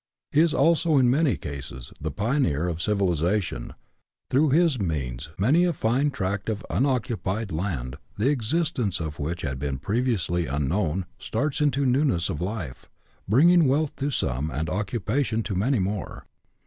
He 0.31 0.41
is 0.41 0.55
also, 0.55 0.97
in 0.97 1.11
many 1.11 1.37
cases, 1.37 1.93
the 2.01 2.09
pioneer 2.09 2.67
of 2.67 2.81
civilization: 2.81 3.75
through 4.31 4.49
his 4.49 4.79
means 4.79 5.29
many 5.37 5.63
a 5.63 5.73
fine 5.73 6.09
tract 6.09 6.49
of 6.49 6.65
unoccupied 6.71 7.51
land, 7.51 7.97
the 8.17 8.29
existence 8.31 8.99
of 8.99 9.19
which 9.19 9.43
had 9.43 9.59
been 9.59 9.77
previously 9.77 10.47
un 10.47 10.67
known, 10.67 11.05
starts 11.19 11.61
into 11.61 11.85
newness 11.85 12.31
of 12.31 12.41
life, 12.41 12.89
bringing 13.27 13.67
wealth 13.67 13.95
to 13.97 14.09
some, 14.09 14.49
and 14.49 14.71
occupation 14.71 15.43
to 15.43 15.53
many 15.53 15.77
more. 15.77 16.25